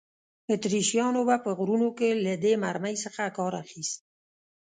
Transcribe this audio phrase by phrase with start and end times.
[0.53, 3.99] اتریشیانو به په غرونو کې له دې مرمۍ څخه کار اخیست.